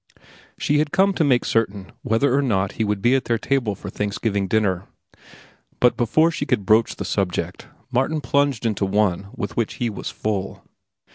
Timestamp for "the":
6.95-7.05, 8.85-8.89